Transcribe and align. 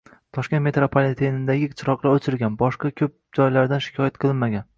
Toshkent 0.35 0.63
metropolitenidagi 0.67 1.67
chiroqlar 1.81 2.09
o'chirilgan, 2.21 2.57
boshqa 2.63 2.93
ko'p 3.03 3.15
joylardan 3.41 3.87
shikoyat 3.89 4.21
qilinmagan 4.27 4.69